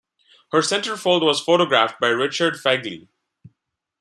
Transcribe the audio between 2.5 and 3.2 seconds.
Fegley.